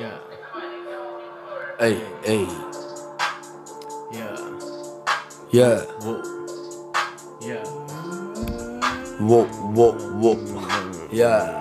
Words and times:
Yeah. 0.00 0.16
Hey, 1.78 2.00
hey. 2.24 2.48
Yeah. 4.10 4.36
Yeah. 5.52 5.80
Whoa. 6.00 6.22
Yeah. 7.42 7.64
Whoa, 9.20 9.44
whoa, 9.44 9.92
whoa. 9.92 10.36
Mm-hmm. 10.36 11.14
Yeah. 11.14 11.52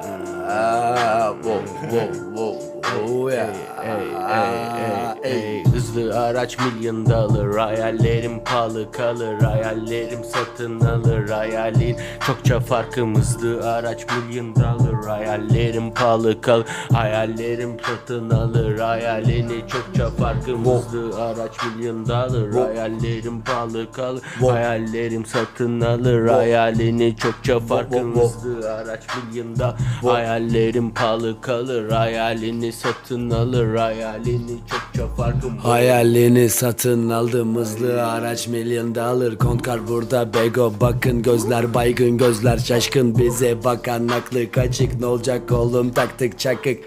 Ah, 0.48 1.36
whoa, 1.44 1.60
whoa, 1.92 2.08
whoa. 2.32 2.82
Oh, 2.86 3.28
yeah. 3.28 3.52
Hey, 3.84 4.08
hey, 4.08 4.08
hey, 4.08 5.20
hey. 5.28 5.64
Ah, 5.64 5.64
hey. 5.64 5.69
Hızlı 5.80 6.20
araç 6.20 6.58
milyon 6.60 7.06
dolar 7.06 7.58
Hayallerim 7.58 8.44
pahalı 8.44 8.92
kalır 8.92 9.42
Hayallerim 9.42 10.20
satın 10.24 10.80
alır 10.80 11.30
Hayalin 11.30 11.98
çokça 12.28 12.60
farkım 12.60 13.16
Hızlı 13.16 13.72
araç 13.74 14.06
milyon 14.12 14.56
dolar 14.56 15.06
Hayallerim 15.08 15.94
pahalı 15.94 16.42
kalır 16.42 16.66
Hayallerim 16.94 17.78
satın 17.88 18.30
alır 18.30 18.80
Hayalini 18.80 19.64
çokça 19.68 20.10
farkım 20.10 20.66
Hızlı 20.66 21.22
araç 21.24 21.52
milyon 21.64 22.06
dolar 22.06 22.68
Hayallerim 22.68 23.42
pahalı 23.42 23.92
kalır 23.92 24.22
Hayallerim 24.42 25.26
satın 25.26 25.82
alır 25.82 26.28
Hayalini 26.28 27.16
çokça 27.16 27.60
farkım 27.60 28.20
Hızlı 28.20 28.74
araç 28.74 29.02
milyon 29.16 29.56
dolar 29.60 29.76
Hayallerim 30.04 30.94
pahalı 30.94 31.42
kalır 31.42 31.92
Hayalini 31.92 32.72
satın 32.74 33.30
alır 33.30 33.76
Hayalini 33.76 34.58
çokça 34.72 35.08
farkım 35.08 35.69
Hayalini 35.70 36.50
satın 36.50 37.10
aldım 37.10 37.56
hızlı 37.56 38.08
araç 38.08 38.48
milyon 38.48 38.96
dolar 38.96 39.38
Kontkar 39.38 39.88
burada 39.88 40.34
bego 40.34 40.74
bakın 40.82 41.22
gözler 41.22 41.74
baygın 41.74 42.18
gözler 42.18 42.58
şaşkın. 42.58 43.18
Bize 43.18 43.64
bakan 43.64 44.08
aklı 44.08 44.52
kaçık 44.52 45.00
ne 45.00 45.06
olacak 45.06 45.52
oğlum? 45.52 45.92
Taktık 45.92 46.40
çakık 46.40 46.80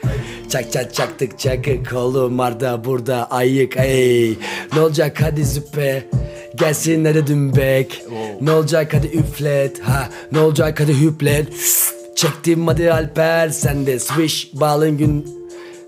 Çak 0.48 0.72
çak 0.72 0.94
çaktık 0.94 1.38
çakık. 1.38 1.92
Oğlum 1.92 2.40
Arda 2.40 2.84
burada 2.84 3.30
ayık 3.30 3.76
ey. 3.76 4.38
Ne 4.72 4.80
olacak? 4.80 5.22
Hadi 5.22 5.44
züppe 5.44 6.08
Gelsin 6.56 7.04
hadi 7.04 7.26
dümbek. 7.26 8.02
Ne 8.40 8.50
olacak? 8.50 8.94
Hadi 8.94 9.06
üflet 9.06 9.80
ha. 9.80 10.08
Ne 10.32 10.38
olacak? 10.38 10.80
Hadi 10.80 11.00
hüplet. 11.00 11.48
Çektim 12.14 12.66
hadi 12.66 12.92
Alper 12.92 13.48
sen 13.48 13.86
de 13.86 13.98
swish 13.98 14.50
balın 14.54 14.98
gün 14.98 15.41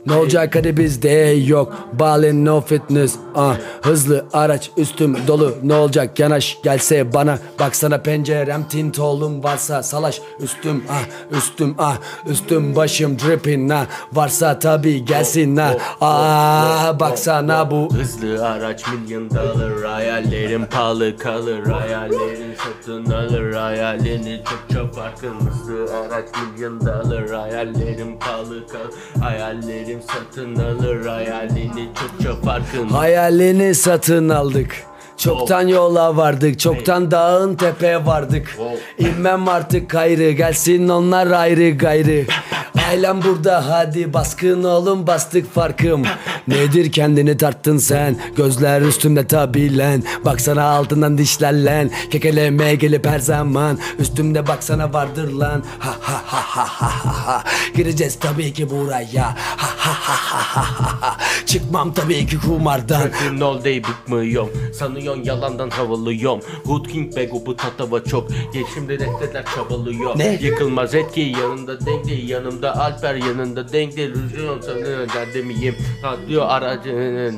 ne 0.07 0.15
olacak 0.15 0.57
hadi 0.57 0.77
bizde? 0.77 1.09
Yok. 1.47 1.73
Balin 1.93 2.45
no 2.45 2.61
fitness. 2.61 3.15
Ah 3.35 3.57
Hızlı 3.83 4.25
araç 4.33 4.71
üstüm 4.77 5.17
dolu. 5.27 5.55
Ne 5.63 5.75
olacak? 5.75 6.19
Yanaş 6.19 6.59
gelse 6.63 7.13
bana. 7.15 7.39
Baksana 7.61 7.99
pencerem 7.99 8.65
tint 8.69 8.99
oğlum 8.99 9.45
varsa 9.45 9.83
Salaş. 9.83 10.21
Üstüm 10.41 10.85
ah 10.91 11.37
üstüm 11.37 11.75
ah 11.79 11.97
Üstüm 12.27 12.77
başım 12.77 13.19
dripping 13.19 13.73
ah 13.73 13.87
Varsa 14.13 14.59
tabi 14.59 15.05
gelsin 15.05 15.57
ah 15.57 15.75
Ah 16.01 17.01
baksana 17.01 17.71
bu 17.71 17.89
Hızlı 17.95 18.49
araç 18.49 18.85
milyon 18.89 19.31
dolar 19.31 19.85
Hayallerim 19.93 20.67
pahalı 20.67 21.17
kalır. 21.19 21.67
Hayallerin 21.67 22.55
satın 22.55 23.11
alır 23.13 23.53
Hayalini 23.55 24.43
çokça 24.51 24.93
farkın. 24.93 25.35
Hızlı 25.41 25.97
araç 25.97 26.25
milyon 26.55 26.81
dolar 26.81 27.29
Hayallerim 27.29 28.19
pahalı 28.19 28.67
kalır. 28.67 28.91
Hayallerim 29.21 29.94
satın 30.01 30.57
alır 30.57 31.07
Hayalini 31.07 31.89
çokça 32.01 32.35
farkın. 32.45 32.89
Hayalini 32.89 33.75
satın 33.75 34.29
aldık. 34.29 34.77
Çoktan 35.17 35.69
yola 35.69 36.17
vardık 36.17 36.59
Çoktan 36.61 37.11
dağın 37.11 37.55
tepe 37.55 38.07
vardık. 38.07 38.59
İnmem 38.99 39.49
artık 39.49 39.91
gayrı 39.91 40.31
Gelsin 40.31 40.89
onlar 40.89 41.31
ayrı 41.31 41.71
gayrı 41.71 42.25
Ailem 42.89 43.23
burada 43.23 43.69
hadi 43.71 44.13
baskın 44.13 44.65
oğlum 44.65 45.07
bastık 45.07 45.55
farkım. 45.55 46.03
Nedir 46.49 46.93
kendini 46.93 47.37
tarttın 47.37 47.79
sen? 47.79 48.17
Gözler 48.37 48.83
üstümde 48.83 49.27
tabi 49.27 49.79
lan 49.79 50.03
Baksana 50.25 50.65
altından 50.65 51.19
dişlerlen 51.19 51.91
Kekeleme 52.11 52.75
gelip 52.75 53.07
her 53.07 53.19
zaman. 53.19 53.79
Üstümde 53.99 54.47
baksana 54.47 54.93
vardır 54.93 55.33
lan. 55.33 55.65
Ha 55.79 55.97
ha 56.01 56.23
ha 56.27 56.43
ha 56.47 56.67
ha 56.67 56.89
ha 57.05 57.27
ha. 57.27 57.45
Gireceğiz 57.77 58.19
tabii 58.21 58.53
ki 58.53 58.71
buraya. 58.71 59.25
Ha 59.57 59.69
ha 59.77 59.95
ha 60.05 60.25
ha 60.25 60.63
ha 60.63 61.01
ha 61.01 61.17
Çıkmam 61.47 61.93
tabii 61.93 62.27
ki 62.27 62.39
kumardan. 62.39 63.01
Bırakın 63.03 63.41
all 63.41 63.65
day 63.65 63.83
bıkmıyorum. 63.85 64.51
Sanıyorsun 64.79 65.25
yalandan 65.25 65.71
havalıyım 65.71 66.41
Hood 66.65 66.87
King 66.89 67.17
Bego 67.17 67.47
bu 67.47 67.57
tatava 67.57 68.05
çok. 68.05 68.29
Geçimde 68.53 68.99
defterler 68.99 69.45
çabalıyor 69.55 70.19
Ne? 70.19 70.39
Yıkılmaz 70.43 70.95
etki 70.95 71.21
yanımda 71.21 71.87
denk 71.87 72.05
değil 72.09 72.29
Yanımda 72.29 72.74
Alper 72.75 73.15
yanında 73.15 73.73
denk 73.73 73.97
değil 73.97 74.15
Rüzgâr 74.15 74.61
sanıyor 74.63 75.09
derdemiyim 75.15 75.77
Patlıyor 76.03 76.47
aracı 76.49 76.91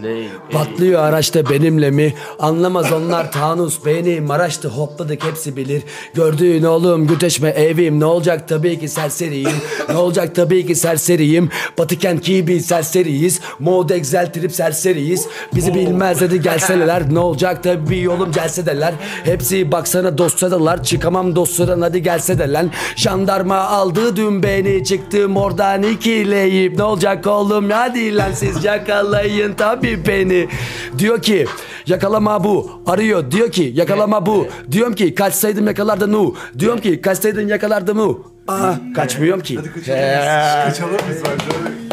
değil 0.03 0.31
Patlıyor 0.53 1.03
araçta 1.03 1.51
benimle 1.51 1.91
mi? 1.91 2.15
Anlamaz 2.39 2.93
onlar 2.93 3.33
Tanus 3.33 3.85
benim 3.85 4.31
araçtı 4.31 4.69
hopladık 4.69 5.25
hepsi 5.25 5.57
bilir. 5.57 5.83
Gördüğün 6.15 6.63
oğlum 6.63 7.07
güteşme 7.07 7.49
evim 7.49 8.01
ne 8.01 8.05
olacak 8.05 8.49
tabii 8.49 8.79
ki 8.79 8.89
serseriyim. 8.89 9.53
ne 9.89 9.97
olacak 9.97 10.35
tabii 10.35 10.67
ki 10.67 10.75
serseriyim. 10.75 11.51
Batıken 11.79 12.19
kibi 12.19 12.61
serseriyiz. 12.61 13.41
Mod 13.59 13.91
Excel 13.91 14.33
trip 14.33 14.53
serseriyiz. 14.53 15.29
Bizi 15.55 15.75
bilmez 15.75 16.21
dedi 16.21 16.41
gelseler 16.41 17.15
ne 17.15 17.19
olacak 17.19 17.63
tabii 17.63 18.01
yolum 18.01 18.33
gelse 18.33 18.67
deler. 18.67 18.95
Hepsi 19.25 19.73
baksana 19.73 20.19
dosyadalar 20.19 20.83
çıkamam 20.83 21.37
dosyadan 21.37 21.81
hadi 21.81 22.03
gelse 22.03 22.39
de 22.39 22.53
lan. 22.53 22.71
Jandarma 22.97 23.57
aldı 23.59 24.17
dün 24.17 24.43
beni 24.43 24.85
çıktım 25.27 25.37
oradan 25.37 25.83
ikileyip 25.83 26.77
ne 26.77 26.83
olacak 26.83 27.27
oğlum 27.27 27.71
hadi 27.71 28.17
lan 28.17 28.33
siz 28.33 28.65
yakalayın 28.65 29.55
tabii 29.55 30.07
beni. 30.07 30.49
Diyor 30.99 31.23
ki 31.23 31.47
yakalama 31.87 32.45
bu 32.45 32.71
arıyor 32.87 33.31
diyor 33.31 33.51
ki 33.51 33.73
yakalama 33.75 34.27
bu. 34.27 34.47
Diyorum 34.73 34.95
ki 34.95 35.15
kaçsaydım 35.15 35.67
yakalardı 35.67 36.13
nu. 36.13 36.35
Diyorum 36.59 36.81
ki 36.81 37.01
kaçsaydın 37.01 37.49
yakalardı 37.49 37.95
mu. 37.95 38.25
Aa 38.49 38.75
kaçmıyorum 38.95 39.43
ki. 39.43 39.57
Hadi 39.57 39.73
kaçalım. 39.73 40.65
Kaçalım 40.65 40.97
biz 41.11 41.23
bence. 41.25 41.86